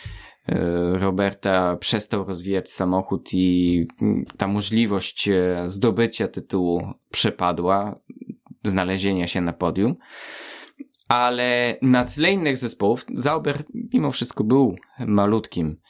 e, 0.48 0.58
Roberta 0.98 1.76
przestał 1.76 2.24
rozwijać 2.24 2.70
samochód 2.70 3.30
i 3.32 3.86
ta 4.36 4.46
możliwość 4.46 5.28
e, 5.28 5.62
zdobycia 5.64 6.28
tytułu 6.28 6.82
przepadła, 7.10 8.00
znalezienia 8.64 9.26
się 9.26 9.40
na 9.40 9.52
podium. 9.52 9.96
Ale 11.08 11.76
na 11.82 12.04
tle 12.04 12.32
innych 12.32 12.56
zespołów 12.56 13.04
Zauber 13.14 13.64
mimo 13.92 14.10
wszystko 14.10 14.44
był 14.44 14.76
malutkim. 14.98 15.68
e, 15.68 15.89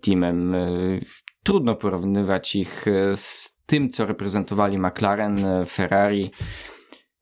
teamem. 0.00 0.54
E, 0.54 1.00
trudno 1.42 1.74
porównywać 1.74 2.56
ich 2.56 2.88
e, 2.88 3.16
z 3.16 3.56
tym, 3.66 3.90
co 3.90 4.06
reprezentowali 4.06 4.78
McLaren, 4.78 5.44
e, 5.44 5.66
Ferrari, 5.66 6.30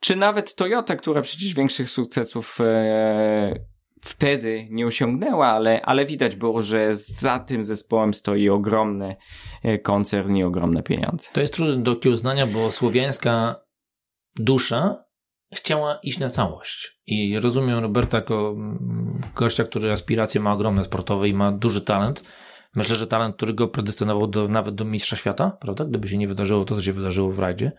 czy 0.01 0.17
nawet 0.17 0.55
Toyota, 0.55 0.97
która 0.97 1.23
przecież 1.23 1.55
większych 1.55 1.91
sukcesów 1.91 2.59
e, 2.61 3.65
wtedy 4.03 4.67
nie 4.71 4.87
osiągnęła, 4.87 5.47
ale, 5.47 5.83
ale 5.83 6.07
widać 6.07 6.37
było, 6.37 6.63
że 6.63 6.95
za 6.95 7.39
tym 7.39 7.65
zespołem 7.65 8.15
stoi 8.15 8.49
ogromny 8.49 9.17
e, 9.63 9.79
koncern 9.79 10.37
i 10.37 10.45
ogromne 10.45 10.83
pieniądze. 10.83 11.29
To 11.33 11.41
jest 11.41 11.55
trudne 11.55 11.83
do 11.83 11.97
kiełznania, 11.97 12.47
bo 12.47 12.71
słowiańska 12.71 13.55
dusza 14.37 15.05
chciała 15.55 15.99
iść 16.03 16.19
na 16.19 16.31
całość. 16.31 17.01
I 17.07 17.39
rozumiem 17.39 17.79
Roberta 17.79 18.17
jako 18.17 18.51
mm, 18.57 19.21
gościa, 19.35 19.65
który 19.65 19.93
aspiracje 19.93 20.41
ma 20.41 20.53
ogromne 20.53 20.85
sportowe 20.85 21.29
i 21.29 21.35
ma 21.35 21.53
duży 21.53 21.81
talent. 21.81 22.23
Myślę, 22.75 22.97
że 22.97 23.07
talent, 23.07 23.37
który 23.37 23.55
go 23.55 23.69
predestynował 23.69 24.27
do, 24.27 24.49
nawet 24.49 24.75
do 24.75 24.85
mistrza 24.85 25.17
świata, 25.17 25.51
prawda? 25.61 25.85
Gdyby 25.85 26.09
się 26.09 26.19
nie 26.19 26.29
wydarzyło 26.29 26.65
to, 26.65 26.75
co 26.75 26.83
się 26.83 26.93
wydarzyło 26.93 27.33
w 27.33 27.39
rajdzie 27.39 27.73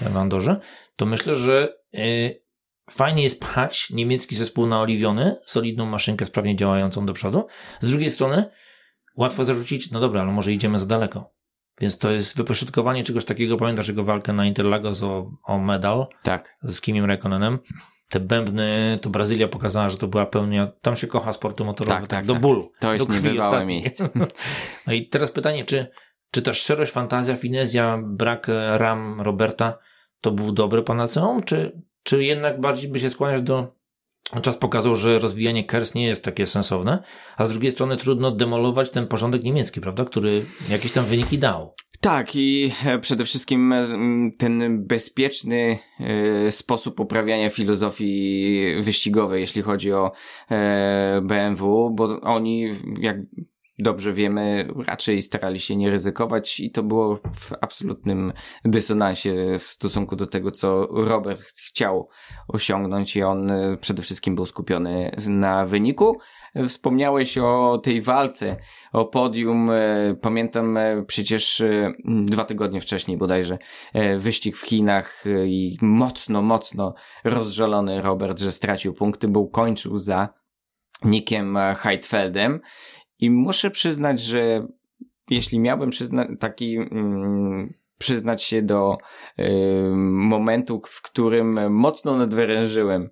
w 0.00 0.16
Andorze, 0.16 0.60
to 0.96 1.06
myślę, 1.06 1.34
że 1.34 1.76
yy, 1.92 2.42
fajnie 2.90 3.22
jest 3.22 3.40
pchać 3.40 3.90
niemiecki 3.90 4.36
zespół 4.36 4.66
na 4.66 4.80
oliwiony, 4.80 5.36
solidną 5.44 5.86
maszynkę 5.86 6.26
sprawnie 6.26 6.56
działającą 6.56 7.06
do 7.06 7.12
przodu. 7.12 7.46
Z 7.80 7.88
drugiej 7.88 8.10
strony 8.10 8.44
łatwo 9.16 9.44
zarzucić, 9.44 9.90
no 9.90 10.00
dobra, 10.00 10.22
ale 10.22 10.32
może 10.32 10.52
idziemy 10.52 10.78
za 10.78 10.86
daleko. 10.86 11.35
Więc 11.80 11.98
to 11.98 12.10
jest 12.10 12.36
wypośrodkowanie 12.36 13.04
czegoś 13.04 13.24
takiego. 13.24 13.56
Pamiętasz 13.56 13.88
jego 13.88 14.04
walkę 14.04 14.32
na 14.32 14.46
Interlagos 14.46 15.02
o, 15.02 15.30
o 15.44 15.58
medal 15.58 16.06
Tak. 16.22 16.56
z 16.62 16.80
Kimim 16.80 17.04
Rekonenem? 17.04 17.58
Te 18.08 18.20
bębny, 18.20 18.98
to 19.02 19.10
Brazylia 19.10 19.48
pokazała, 19.48 19.88
że 19.88 19.96
to 19.96 20.08
była 20.08 20.26
pełnia, 20.26 20.72
tam 20.82 20.96
się 20.96 21.06
kocha 21.06 21.32
sporty 21.32 21.64
motorowe, 21.64 21.94
Tak, 21.94 22.00
tak, 22.00 22.10
tak, 22.10 22.26
do 22.26 22.32
tak. 22.32 22.42
bólu. 22.42 22.72
To 22.80 22.94
jest 22.94 23.08
niebywałe 23.08 23.66
miejsce. 23.66 24.08
No 24.86 24.92
i 24.92 25.08
teraz 25.08 25.30
pytanie, 25.30 25.64
czy, 25.64 25.86
czy 26.30 26.42
ta 26.42 26.52
szczerość, 26.52 26.92
fantazja, 26.92 27.36
finezja, 27.36 27.98
brak 28.02 28.48
e, 28.48 28.78
ram 28.78 29.20
Roberta 29.20 29.78
to 30.20 30.30
był 30.30 30.52
dobry 30.52 30.82
panaceum, 30.82 31.42
czy, 31.42 31.82
czy 32.02 32.24
jednak 32.24 32.60
bardziej 32.60 32.90
by 32.90 33.00
się 33.00 33.10
skłaniać 33.10 33.42
do 33.42 33.75
Czas 34.42 34.58
pokazał, 34.58 34.96
że 34.96 35.18
rozwijanie 35.18 35.64
KERS 35.64 35.94
nie 35.94 36.06
jest 36.06 36.24
takie 36.24 36.46
sensowne, 36.46 37.02
a 37.36 37.46
z 37.46 37.50
drugiej 37.50 37.72
strony 37.72 37.96
trudno 37.96 38.30
demolować 38.30 38.90
ten 38.90 39.06
porządek 39.06 39.42
niemiecki, 39.42 39.80
prawda, 39.80 40.04
który 40.04 40.46
jakieś 40.70 40.92
tam 40.92 41.04
wyniki 41.04 41.38
dał. 41.38 41.74
Tak, 42.00 42.36
i 42.36 42.72
e, 42.84 42.98
przede 42.98 43.24
wszystkim 43.24 43.72
e, 43.72 43.86
ten 44.38 44.84
bezpieczny 44.86 45.78
e, 46.00 46.50
sposób 46.50 47.00
uprawiania 47.00 47.50
filozofii 47.50 48.76
wyścigowej, 48.80 49.40
jeśli 49.40 49.62
chodzi 49.62 49.92
o 49.92 50.12
BMW, 51.22 51.90
bo 51.90 52.20
oni, 52.20 52.74
jak 53.00 53.16
dobrze 53.78 54.12
wiemy, 54.12 54.68
raczej 54.86 55.22
starali 55.22 55.60
się 55.60 55.76
nie 55.76 55.90
ryzykować 55.90 56.60
i 56.60 56.70
to 56.70 56.82
było 56.82 57.16
w 57.16 57.52
absolutnym 57.60 58.32
dysonansie 58.64 59.58
w 59.58 59.62
stosunku 59.62 60.16
do 60.16 60.26
tego, 60.26 60.50
co 60.50 60.88
Robert 60.90 61.42
chciał 61.42 62.08
osiągnąć 62.48 63.16
i 63.16 63.22
on 63.22 63.50
e, 63.50 63.76
przede 63.76 64.02
wszystkim 64.02 64.34
był 64.34 64.46
skupiony 64.46 65.16
na 65.26 65.66
wyniku. 65.66 66.18
Wspomniałeś 66.68 67.38
o 67.38 67.80
tej 67.82 68.00
walce, 68.00 68.56
o 68.92 69.04
podium. 69.04 69.70
e, 69.70 70.14
Pamiętam 70.20 70.76
e, 70.76 71.02
przecież 71.06 71.62
dwa 72.04 72.44
tygodnie 72.44 72.80
wcześniej 72.80 73.16
bodajże 73.16 73.58
wyścig 74.18 74.56
w 74.56 74.66
Chinach 74.66 75.24
i 75.46 75.78
mocno, 75.82 76.42
mocno 76.42 76.94
rozżalony 77.24 78.02
Robert, 78.02 78.40
że 78.40 78.52
stracił 78.52 78.94
punkty, 78.94 79.28
był 79.28 79.48
kończył 79.48 79.98
za 79.98 80.28
Nickiem 81.04 81.56
e, 81.56 81.74
Heidfeldem 81.74 82.60
i 83.18 83.30
muszę 83.30 83.70
przyznać, 83.70 84.20
że 84.20 84.66
jeśli 85.30 85.58
miałbym 85.58 85.90
przyzna- 85.90 86.36
taki 86.38 86.76
mm, 86.76 87.74
przyznać 87.98 88.42
się 88.42 88.62
do 88.62 88.98
y, 89.38 89.42
momentu, 90.06 90.82
w 90.86 91.02
którym 91.02 91.72
mocno 91.72 92.16
nadwyrężyłem 92.16 93.10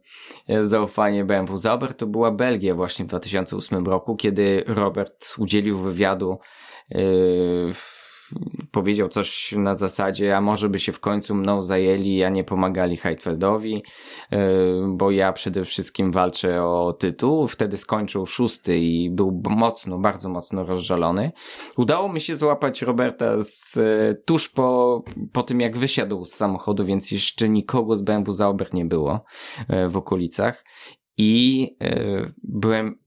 e, 0.48 0.64
zaufanie 0.64 1.24
BMW 1.24 1.58
Zauber, 1.58 1.94
to 1.94 2.06
była 2.06 2.30
Belgia 2.30 2.74
właśnie 2.74 3.04
w 3.04 3.08
2008 3.08 3.86
roku, 3.86 4.16
kiedy 4.16 4.64
Robert 4.66 5.34
udzielił 5.38 5.78
wywiadu 5.78 6.32
y, 6.92 6.96
w- 7.72 8.03
powiedział 8.70 9.08
coś 9.08 9.52
na 9.52 9.74
zasadzie, 9.74 10.36
a 10.36 10.40
może 10.40 10.68
by 10.68 10.78
się 10.78 10.92
w 10.92 11.00
końcu 11.00 11.34
mną 11.34 11.62
zajęli, 11.62 12.22
a 12.22 12.28
nie 12.28 12.44
pomagali 12.44 12.96
Heidfeldowi, 12.96 13.82
y, 14.32 14.36
bo 14.88 15.10
ja 15.10 15.32
przede 15.32 15.64
wszystkim 15.64 16.12
walczę 16.12 16.64
o 16.64 16.92
tytuł. 16.92 17.48
Wtedy 17.48 17.76
skończył 17.76 18.26
szósty 18.26 18.78
i 18.78 19.10
był 19.10 19.42
mocno, 19.50 19.98
bardzo 19.98 20.28
mocno 20.28 20.64
rozżalony. 20.64 21.32
Udało 21.76 22.12
mi 22.12 22.20
się 22.20 22.36
złapać 22.36 22.82
Roberta 22.82 23.42
z, 23.42 23.76
e, 23.76 24.14
tuż 24.24 24.48
po, 24.48 25.02
po 25.32 25.42
tym, 25.42 25.60
jak 25.60 25.76
wysiadł 25.76 26.24
z 26.24 26.32
samochodu, 26.32 26.84
więc 26.84 27.10
jeszcze 27.10 27.48
nikogo 27.48 27.96
z 27.96 28.02
BMW 28.02 28.32
Zauber 28.32 28.74
nie 28.74 28.84
było 28.84 29.24
e, 29.68 29.88
w 29.88 29.96
okolicach. 29.96 30.64
I 31.16 31.70
e, 31.82 32.32
byłem 32.42 33.03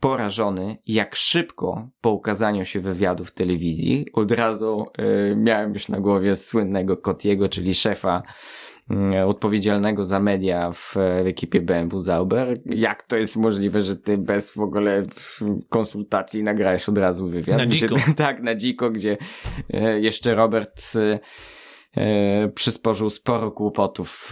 porażony, 0.00 0.78
jak 0.86 1.16
szybko 1.16 1.88
po 2.00 2.10
ukazaniu 2.10 2.64
się 2.64 2.80
wywiadu 2.80 3.24
w 3.24 3.32
telewizji 3.32 4.06
od 4.12 4.32
razu 4.32 4.86
e, 4.98 5.36
miałem 5.36 5.72
już 5.74 5.88
na 5.88 6.00
głowie 6.00 6.36
słynnego 6.36 6.96
Kotiego, 6.96 7.48
czyli 7.48 7.74
szefa 7.74 8.22
mm, 8.90 9.28
odpowiedzialnego 9.28 10.04
za 10.04 10.20
media 10.20 10.72
w, 10.72 10.92
w 10.94 11.26
ekipie 11.26 11.60
BMW 11.60 12.00
Zauber. 12.00 12.60
Jak 12.66 13.02
to 13.02 13.16
jest 13.16 13.36
możliwe, 13.36 13.80
że 13.80 13.96
ty 13.96 14.18
bez 14.18 14.50
w 14.50 14.60
ogóle 14.60 15.02
konsultacji 15.68 16.42
nagrałeś 16.42 16.88
od 16.88 16.98
razu 16.98 17.28
wywiad? 17.28 17.58
Na 17.58 17.66
Gdzie- 17.66 17.78
dziko. 17.78 17.96
tak, 18.16 18.42
na 18.42 18.54
dziko, 18.54 18.90
gdzie 18.90 19.16
e, 19.70 20.00
jeszcze 20.00 20.34
Robert 20.34 20.82
e, 20.96 21.18
e, 22.02 22.48
przysporzył 22.48 23.10
sporo 23.10 23.50
kłopotów 23.50 24.30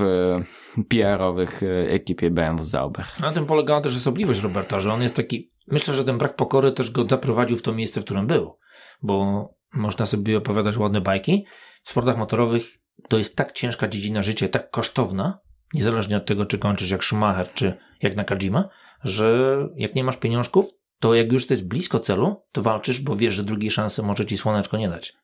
e, 0.78 0.85
PR-owych 0.88 1.62
e, 1.62 1.90
ekipie 1.90 2.30
BMW 2.30 2.64
Zauber. 2.64 3.06
Na 3.20 3.32
tym 3.32 3.46
polegała 3.46 3.80
też 3.80 3.96
osobliwość 3.96 4.42
Roberta, 4.42 4.80
że 4.80 4.92
on 4.92 5.02
jest 5.02 5.14
taki, 5.14 5.55
myślę, 5.66 5.94
że 5.94 6.04
ten 6.04 6.18
brak 6.18 6.37
pokory 6.37 6.73
też 6.73 6.90
go 6.90 7.06
zaprowadził 7.11 7.56
w 7.56 7.62
to 7.62 7.73
miejsce, 7.73 8.00
w 8.00 8.04
którym 8.04 8.26
był, 8.26 8.58
bo 9.02 9.49
można 9.75 10.06
sobie 10.06 10.38
opowiadać 10.38 10.76
ładne 10.76 11.00
bajki. 11.00 11.46
W 11.82 11.90
sportach 11.90 12.18
motorowych 12.18 12.64
to 13.08 13.18
jest 13.18 13.37
tak 13.37 13.52
ciężka 13.52 13.88
dziedzina 13.88 14.23
życia, 14.23 14.49
tak 14.49 14.70
kosztowna, 14.70 15.38
niezależnie 15.75 16.16
od 16.16 16.26
tego, 16.26 16.46
czy 16.46 16.58
kończysz 16.58 16.90
jak 16.90 17.04
Schumacher, 17.04 17.52
czy 17.54 17.78
jak 18.02 18.16
Nakajima, 18.16 18.68
że 19.04 19.58
jak 19.76 19.94
nie 19.94 20.04
masz 20.04 20.16
pieniążków, 20.16 20.70
to 21.00 21.14
jak 21.14 21.32
już 21.32 21.42
jesteś 21.42 21.62
blisko 21.62 22.00
celu, 22.00 22.44
to 22.52 22.62
walczysz, 22.62 23.00
bo 23.00 23.16
wiesz, 23.16 23.35
że 23.35 23.42
drugiej 23.42 23.70
szansy 23.70 24.02
może 24.02 24.26
ci 24.26 24.38
słoneczko 24.38 24.76
nie 24.76 24.88
dać. 24.88 25.14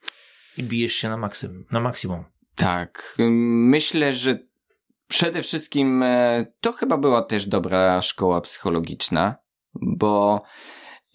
I 0.57 0.63
bijesz 0.63 0.95
się 0.95 1.09
na, 1.09 1.17
maksym, 1.17 1.67
na 1.71 1.81
maksimum. 1.81 2.25
Tak, 2.55 3.17
myślę, 3.19 4.13
że 4.13 4.39
przede 5.09 5.43
wszystkim 5.43 6.03
e, 6.03 6.47
to 6.61 6.73
chyba 6.73 6.99
była 6.99 7.23
też 7.23 7.47
dobra 7.47 8.03
szkoła 8.03 8.41
psychologiczna, 8.41 9.42
bo 9.75 10.43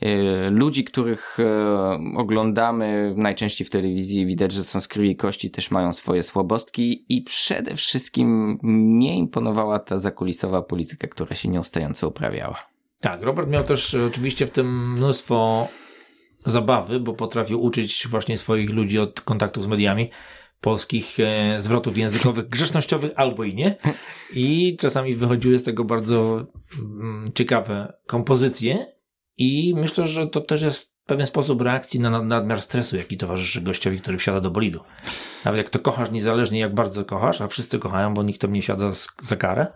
e, 0.01 0.49
ludzi, 0.49 0.83
których 0.83 1.37
e, 1.39 2.17
oglądamy 2.17 3.13
najczęściej 3.17 3.67
w 3.67 3.69
telewizji, 3.69 4.25
widać, 4.25 4.51
że 4.51 4.63
są 4.63 4.81
z 4.81 4.87
krwi 4.87 5.09
i 5.09 5.15
kości, 5.15 5.51
też 5.51 5.71
mają 5.71 5.93
swoje 5.93 6.23
słabostki 6.23 7.05
i 7.09 7.21
przede 7.21 7.75
wszystkim 7.75 8.59
mnie 8.63 9.17
imponowała 9.17 9.79
ta 9.79 9.97
zakulisowa 9.97 10.61
polityka, 10.61 11.07
która 11.07 11.35
się 11.35 11.49
nieustająco 11.49 12.07
uprawiała. 12.07 12.67
Tak, 13.01 13.23
Robert 13.23 13.49
miał 13.49 13.63
też 13.63 13.93
e, 13.93 14.05
oczywiście 14.05 14.47
w 14.47 14.51
tym 14.51 14.93
mnóstwo 14.93 15.67
zabawy, 16.45 16.99
bo 16.99 17.13
potrafił 17.13 17.63
uczyć 17.63 18.07
właśnie 18.07 18.37
swoich 18.37 18.69
ludzi 18.69 18.99
od 18.99 19.21
kontaktów 19.21 19.63
z 19.63 19.67
mediami 19.67 20.09
polskich 20.61 21.19
e, 21.19 21.55
zwrotów 21.61 21.97
językowych 21.97 22.49
grzecznościowych 22.49 23.11
albo 23.15 23.43
i 23.43 23.55
nie. 23.55 23.75
I 24.33 24.77
czasami 24.79 25.13
wychodziły 25.15 25.59
z 25.59 25.63
tego 25.63 25.83
bardzo 25.83 26.45
mm, 26.79 27.25
ciekawe 27.35 27.93
kompozycje 28.07 28.85
i 29.37 29.73
myślę, 29.77 30.07
że 30.07 30.27
to 30.27 30.41
też 30.41 30.61
jest 30.61 30.97
pewien 31.05 31.27
sposób 31.27 31.61
reakcji 31.61 31.99
na 31.99 32.09
nad- 32.09 32.25
nadmiar 32.25 32.61
stresu, 32.61 32.97
jaki 32.97 33.17
towarzyszy 33.17 33.61
gościowi, 33.61 33.99
który 33.99 34.17
wsiada 34.17 34.41
do 34.41 34.51
bolidu. 34.51 34.79
Nawet 35.45 35.57
jak 35.57 35.69
to 35.69 35.79
kochasz, 35.79 36.11
niezależnie 36.11 36.59
jak 36.59 36.73
bardzo 36.73 37.05
kochasz, 37.05 37.41
a 37.41 37.47
wszyscy 37.47 37.79
kochają, 37.79 38.13
bo 38.13 38.23
nikt 38.23 38.41
tam 38.41 38.51
nie 38.51 38.61
siada 38.61 38.93
z, 38.93 39.07
za 39.21 39.35
karę, 39.35 39.67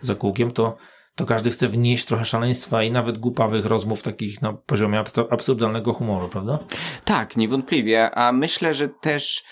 za 0.00 0.14
kółkiem, 0.14 0.50
to 0.50 0.76
to 1.16 1.26
każdy 1.26 1.50
chce 1.50 1.68
wnieść 1.68 2.04
trochę 2.04 2.24
szaleństwa 2.24 2.82
i 2.82 2.90
nawet 2.90 3.18
głupawych 3.18 3.66
rozmów 3.66 4.02
takich 4.02 4.42
na 4.42 4.52
poziomie 4.52 4.98
abs- 5.02 5.26
absurdalnego 5.30 5.92
humoru, 5.92 6.28
prawda? 6.28 6.58
Tak, 7.04 7.36
niewątpliwie, 7.36 8.10
a 8.14 8.32
myślę, 8.32 8.74
że 8.74 8.88
też 8.88 9.44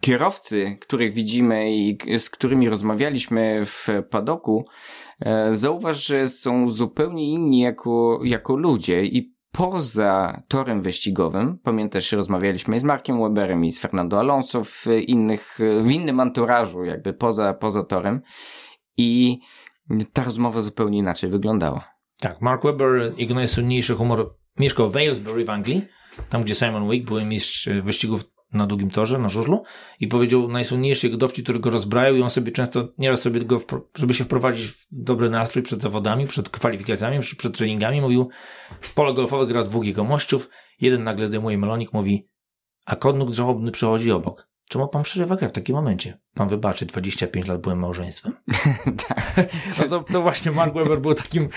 kierowcy, 0.00 0.78
których 0.80 1.12
widzimy 1.12 1.74
i 1.74 1.98
z 2.18 2.30
którymi 2.30 2.68
rozmawialiśmy 2.68 3.60
w 3.64 3.88
padoku, 4.10 4.64
e, 5.20 5.56
zauważ, 5.56 6.06
że 6.06 6.28
są 6.28 6.70
zupełnie 6.70 7.32
inni 7.32 7.60
jako, 7.60 8.20
jako 8.24 8.56
ludzie. 8.56 9.04
I 9.04 9.34
poza 9.52 10.42
torem 10.48 10.82
wyścigowym, 10.82 11.58
pamiętasz, 11.58 12.12
rozmawialiśmy 12.12 12.80
z 12.80 12.84
Markiem 12.84 13.22
Weberem 13.22 13.64
i 13.64 13.72
z 13.72 13.80
Fernando 13.80 14.18
Alonso 14.18 14.64
w 14.64 14.86
innych, 15.06 15.58
w 15.82 15.90
innym 15.90 16.20
anturażu, 16.20 16.84
jakby 16.84 17.12
poza, 17.12 17.54
poza 17.54 17.82
torem. 17.82 18.20
I 18.96 19.40
ta 20.12 20.24
rozmowa 20.24 20.60
zupełnie 20.60 20.98
inaczej 20.98 21.30
wyglądała. 21.30 21.94
Tak, 22.20 22.40
Mark 22.40 22.62
Webber, 22.62 23.12
jego 23.16 23.34
najsłynniejszy 23.34 23.94
humor, 23.94 24.34
mieszkał 24.58 24.90
w 24.90 24.96
Aylesbury 24.96 25.44
w 25.44 25.50
Anglii, 25.50 25.82
tam 26.28 26.42
gdzie 26.42 26.54
Simon 26.54 26.90
Wick 26.90 27.06
był 27.06 27.26
mistrz 27.26 27.68
e, 27.68 27.82
wyścigów 27.82 28.24
na 28.52 28.66
długim 28.66 28.90
torze, 28.90 29.18
na 29.18 29.28
żużlu 29.28 29.62
i 30.00 30.08
powiedział 30.08 30.48
najsłynniejszy 30.48 31.06
jego 31.06 31.18
dowcip, 31.18 31.44
który 31.44 31.60
go 31.60 31.70
rozbrajał 31.70 32.16
i 32.16 32.22
on 32.22 32.30
sobie 32.30 32.52
często, 32.52 32.88
nieraz 32.98 33.20
sobie 33.20 33.40
go, 33.40 33.60
żeby 33.94 34.14
się 34.14 34.24
wprowadzić 34.24 34.66
w 34.66 34.86
dobry 34.90 35.30
nastrój 35.30 35.62
przed 35.62 35.82
zawodami, 35.82 36.26
przed 36.26 36.48
kwalifikacjami, 36.48 37.20
przed 37.20 37.56
treningami, 37.56 38.00
mówił, 38.00 38.28
pole 38.94 39.14
golfowe 39.14 39.46
gra 39.46 39.62
dwóch 39.62 39.86
jego 39.86 40.04
mościów, 40.04 40.48
jeden 40.80 41.04
nagle 41.04 41.26
zdejmuje 41.26 41.58
melonik, 41.58 41.92
mówi, 41.92 42.28
a 42.86 42.96
konuk 42.96 43.34
żałobny 43.34 43.70
przechodzi 43.72 44.12
obok. 44.12 44.48
Czemu 44.68 44.88
pan 44.88 45.02
przerywa 45.02 45.36
grę 45.36 45.48
w 45.48 45.52
takim 45.52 45.76
momencie? 45.76 46.20
Pan 46.34 46.48
wybaczy, 46.48 46.86
25 46.86 47.46
lat 47.46 47.60
byłem 47.60 47.78
małżeństwem. 47.78 48.36
tak. 49.08 49.34
No 49.78 49.88
to, 49.88 50.12
to 50.12 50.22
właśnie 50.22 50.52
Mark 50.52 50.74
Webber 50.74 51.00
był 51.00 51.14
takim, 51.14 51.48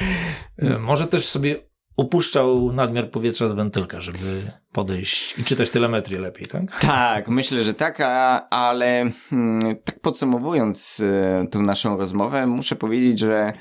e, 0.57 0.79
może 0.79 1.07
też 1.07 1.25
sobie 1.25 1.55
upuszczał 1.97 2.73
nadmiar 2.73 3.09
powietrza 3.09 3.47
z 3.47 3.53
wentylka, 3.53 3.99
żeby 3.99 4.51
podejść 4.71 5.39
i 5.39 5.43
czytać 5.43 5.69
telemetrię 5.69 6.19
lepiej, 6.19 6.47
tak? 6.47 6.79
Tak, 6.79 7.27
myślę, 7.27 7.63
że 7.63 7.73
tak, 7.73 8.01
a, 8.01 8.47
ale 8.49 9.11
hmm, 9.29 9.75
tak 9.83 9.99
podsumowując 9.99 10.99
y, 10.99 11.47
tą 11.51 11.61
naszą 11.61 11.97
rozmowę, 11.97 12.47
muszę 12.47 12.75
powiedzieć, 12.75 13.19
że 13.19 13.53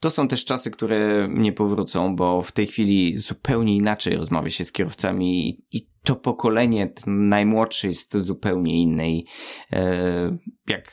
to 0.00 0.10
są 0.10 0.28
też 0.28 0.44
czasy, 0.44 0.70
które 0.70 1.28
nie 1.30 1.52
powrócą, 1.52 2.16
bo 2.16 2.42
w 2.42 2.52
tej 2.52 2.66
chwili 2.66 3.18
zupełnie 3.18 3.76
inaczej 3.76 4.16
rozmawia 4.16 4.50
się 4.50 4.64
z 4.64 4.72
kierowcami 4.72 5.48
i, 5.48 5.64
i 5.72 5.88
to 6.02 6.16
pokolenie 6.16 6.92
najmłodsze 7.06 7.88
jest 7.88 8.16
zupełnie 8.16 8.82
inne 8.82 9.10
i 9.10 9.26
e, 9.72 10.36
jak 10.68 10.92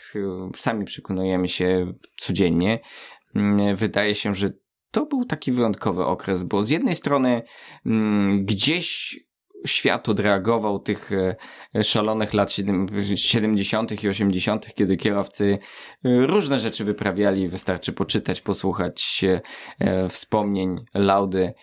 sami 0.55 0.85
przekonujemy 0.85 1.47
się 1.47 1.93
codziennie, 2.17 2.79
mm, 3.35 3.75
wydaje 3.75 4.15
się, 4.15 4.35
że 4.35 4.51
to 4.91 5.05
był 5.05 5.25
taki 5.25 5.51
wyjątkowy 5.51 6.05
okres, 6.05 6.43
bo 6.43 6.63
z 6.63 6.69
jednej 6.69 6.95
strony 6.95 7.41
mm, 7.85 8.45
gdzieś 8.45 9.19
świat 9.65 10.09
odreagował 10.09 10.79
tych 10.79 11.11
e, 11.75 11.83
szalonych 11.83 12.33
lat 12.33 12.51
70. 13.15 14.03
i 14.03 14.09
80., 14.09 14.73
kiedy 14.73 14.97
kierowcy 14.97 15.59
e, 16.03 16.27
różne 16.27 16.59
rzeczy 16.59 16.85
wyprawiali. 16.85 17.47
Wystarczy 17.47 17.93
poczytać, 17.93 18.41
posłuchać 18.41 19.25
e, 19.79 20.09
wspomnień 20.09 20.75
Laudy, 20.93 21.53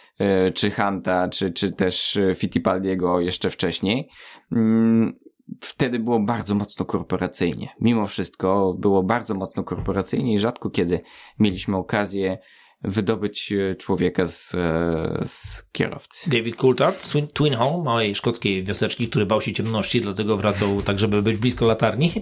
czy 0.54 0.70
Hanta, 0.70 1.28
czy, 1.28 1.50
czy 1.50 1.72
też 1.72 2.18
Fittipaldiego 2.34 3.20
jeszcze 3.20 3.50
wcześniej. 3.50 4.08
Mm, 4.52 5.18
wtedy 5.60 5.98
było 5.98 6.20
bardzo 6.20 6.54
mocno 6.54 6.86
korporacyjnie. 6.86 7.68
Mimo 7.80 8.06
wszystko 8.06 8.74
było 8.78 9.02
bardzo 9.02 9.34
mocno 9.34 9.64
korporacyjnie 9.64 10.34
i 10.34 10.38
rzadko 10.38 10.70
kiedy 10.70 11.00
mieliśmy 11.38 11.76
okazję 11.76 12.38
wydobyć 12.82 13.52
e, 13.52 13.74
człowieka 13.74 14.26
z, 14.26 14.54
e, 14.54 15.24
z 15.26 15.64
kierowcy. 15.72 16.30
David 16.30 16.56
Coulthard 16.56 17.10
Twin, 17.10 17.28
Twin 17.28 17.54
Home, 17.54 17.84
małej 17.84 18.14
szkockiej 18.14 18.64
wioseczki, 18.64 19.08
który 19.08 19.26
bał 19.26 19.40
się 19.40 19.52
ciemności, 19.52 20.00
dlatego 20.00 20.36
wracał 20.36 20.82
tak, 20.82 20.98
żeby 20.98 21.22
być 21.22 21.36
blisko 21.36 21.66
latarni. 21.66 22.12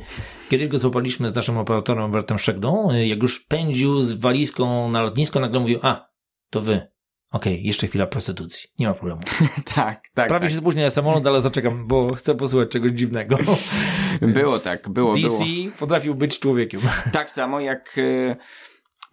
Kiedyś 0.51 0.69
go 0.69 0.79
złapaliśmy 0.79 1.29
z 1.29 1.35
naszym 1.35 1.59
operatorem 1.59 2.05
Robertem 2.05 2.39
Szegdą, 2.39 2.91
e, 2.91 3.07
jak 3.07 3.23
już 3.23 3.41
pędził 3.41 4.03
z 4.03 4.13
walizką 4.13 4.91
na 4.91 5.03
lotnisko, 5.03 5.41
nagle 5.41 5.61
mówił, 5.61 5.79
a, 5.83 6.09
to 6.51 6.61
wy. 6.61 6.95
Okej, 7.31 7.53
okay, 7.55 7.67
jeszcze 7.67 7.87
chwila 7.87 8.07
prostytucji. 8.07 8.69
Nie 8.79 8.87
ma 8.87 8.95
problemu. 8.95 9.21
tak, 9.75 10.09
tak. 10.15 10.29
Prawie 10.29 10.47
tak. 10.47 10.51
się 10.51 10.57
spóźnię 10.57 10.83
na 10.85 10.91
samolot, 10.91 11.27
ale 11.27 11.43
zaczekam, 11.43 11.87
bo 11.87 12.15
chcę 12.15 12.35
posłuchać 12.35 12.69
czegoś 12.69 12.93
dziwnego. 12.93 13.37
było 14.21 14.59
tak, 14.59 14.89
było, 14.89 15.15
DC 15.15 15.45
było. 15.45 15.73
potrafił 15.79 16.15
być 16.15 16.39
człowiekiem. 16.39 16.81
tak 17.13 17.31
samo 17.31 17.61
jak 17.61 17.97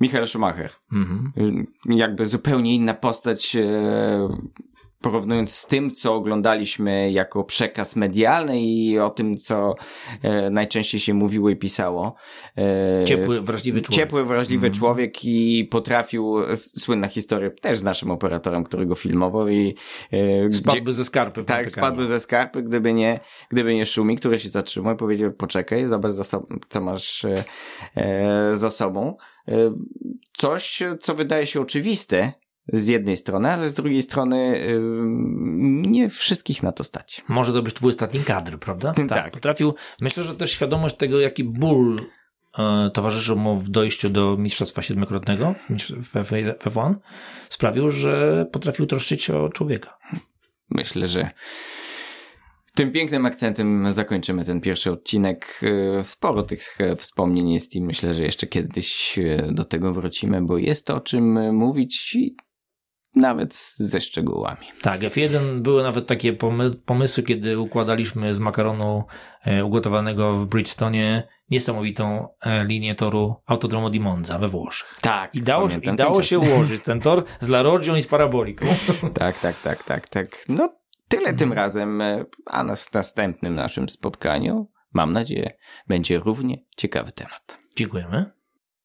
Michael 0.02 0.28
Schumacher. 0.28 0.70
Mhm. 0.94 1.68
Jakby 1.86 2.26
zupełnie 2.26 2.76
inna 2.76 2.94
postać, 2.94 3.56
e, 3.56 4.30
porównując 5.02 5.56
z 5.56 5.68
tym, 5.68 5.96
co 5.96 6.14
oglądaliśmy 6.14 7.12
jako 7.12 7.44
przekaz 7.44 7.96
medialny 7.96 8.62
i 8.62 9.00
o 9.00 9.10
tym, 9.10 9.38
co 9.38 9.76
e, 10.22 10.50
najczęściej 10.50 11.00
się 11.00 11.14
mówiło 11.14 11.50
i 11.50 11.56
pisało. 11.56 12.16
E, 12.58 13.04
ciepły, 13.06 13.42
wrażliwy 13.42 13.82
człowiek. 13.82 14.00
Ciepły, 14.06 14.26
wrażliwy 14.26 14.68
mhm. 14.68 14.80
człowiek 14.80 15.26
i 15.26 15.68
potrafił, 15.72 16.36
słynna 16.56 17.08
historia 17.08 17.50
też 17.62 17.80
z 17.80 17.84
naszym 17.84 18.12
operatorem, 18.12 18.64
który 18.64 18.86
go 18.86 18.96
filmował 18.96 19.50
i 19.50 19.76
spadłby 20.52 20.82
gdzie, 20.82 20.94
ze 20.94 21.06
skarpy. 21.06 21.44
Tak, 21.44 21.72
spadłby 21.72 22.06
ze 22.06 22.20
skarpy, 22.20 22.64
gdyby 22.64 22.94
nie, 22.94 23.20
gdyby 23.50 23.76
nie 23.76 23.86
Szumi, 23.86 24.18
który 24.18 24.40
się 24.40 24.50
zatrzymał 24.50 24.94
i 24.94 24.98
powiedział, 24.98 25.32
poczekaj, 25.32 25.88
zobacz, 25.88 26.12
za 26.12 26.24
so 26.24 26.48
co 26.70 26.82
masz 26.82 27.26
za 28.54 28.70
sobą. 28.70 29.18
E, 29.48 29.54
coś, 30.34 30.84
co 31.00 31.16
wydaje 31.16 31.48
się 31.48 31.62
oczywiste 31.62 32.34
z 32.74 32.88
jednej 32.88 33.18
strony, 33.18 33.52
ale 33.52 33.70
z 33.70 33.74
drugiej 33.74 34.02
strony 34.02 34.38
e, 34.38 34.68
nie 35.90 36.10
wszystkich 36.10 36.64
na 36.64 36.72
to 36.72 36.84
stać. 36.84 37.24
Może 37.28 37.54
to 37.54 37.64
być 37.64 37.76
twój 37.76 37.90
ostatni 37.90 38.20
kadr, 38.20 38.60
prawda? 38.60 38.94
Tak. 38.98 39.10
tak. 39.10 39.32
Potrafił, 39.32 39.76
myślę, 40.02 40.24
że 40.24 40.36
też 40.36 40.52
świadomość 40.52 40.96
tego, 40.96 41.20
jaki 41.20 41.44
ból 41.44 42.02
e, 42.58 42.90
towarzyszył 42.94 43.38
mu 43.38 43.58
w 43.58 43.70
dojściu 43.70 44.10
do 44.10 44.38
mistrzostwa 44.38 44.82
siedmiokrotnego 44.82 45.56
w 46.02 46.14
F1 46.14 46.96
sprawił, 47.50 47.90
że 47.90 48.46
potrafił 48.52 48.86
troszczyć 48.86 49.24
się 49.24 49.38
o 49.38 49.50
człowieka. 49.50 49.98
Myślę, 50.70 51.08
że 51.08 51.30
tym 52.76 52.92
pięknym 52.92 53.26
akcentem 53.26 53.94
zakończymy 53.94 54.46
ten 54.46 54.62
pierwszy 54.62 54.92
odcinek. 54.92 55.62
E, 56.00 56.04
sporo 56.04 56.44
tych 56.44 56.78
e, 56.80 56.96
wspomnień 56.96 57.50
jest 57.50 57.76
i 57.76 57.82
myślę, 57.82 58.14
że 58.14 58.24
jeszcze 58.24 58.48
kiedyś 58.48 59.20
e, 59.20 59.52
do 59.52 59.66
tego 59.66 59.94
wrócimy, 59.94 60.42
bo 60.42 60.58
jest 60.58 60.90
o 60.90 61.02
czym 61.02 61.56
mówić 61.56 62.18
nawet 63.16 63.56
ze 63.76 64.02
szczegółami. 64.02 64.68
Tak, 64.82 65.02
F1 65.02 65.60
były 65.60 65.84
nawet 65.84 66.08
takie 66.08 66.34
pomy 66.34 66.72
pomysły, 66.86 67.24
kiedy 67.24 67.60
układaliśmy 67.60 68.34
z 68.34 68.40
makaronu 68.40 69.04
ugotowanego 69.64 70.34
w 70.34 70.46
Bridgestone 70.46 71.28
niesamowitą 71.50 72.28
linię 72.66 72.96
toru 72.96 73.36
Autodromo 73.46 73.90
di 73.90 74.00
Monza 74.00 74.40
we 74.40 74.48
Włoszech. 74.48 74.98
Tak. 75.02 75.36
I 75.36 75.42
dało, 75.42 75.70
i 75.82 75.96
dało 75.96 76.24
się 76.24 76.40
ułożyć 76.40 76.84
ten 76.84 77.00
tor 77.00 77.24
z 77.40 77.48
La 77.48 77.64
i 78.00 78.04
z 78.04 78.08
paraboliką. 78.08 78.66
tak, 79.20 79.40
tak, 79.40 79.62
tak, 79.62 79.84
tak, 79.84 80.10
tak. 80.10 80.46
No 80.50 80.81
Tyle 81.12 81.34
tym 81.34 81.54
razem, 81.54 82.02
e, 82.02 82.26
a 82.46 82.64
na 82.64 82.76
następnym 82.94 83.56
naszym 83.56 83.90
spotkaniu, 83.90 84.72
mam 84.94 85.14
nadzieję, 85.14 85.58
będzie 85.88 86.20
równie 86.20 86.66
ciekawy 86.78 87.12
temat. 87.12 87.58
Dziękujemy. 87.76 88.41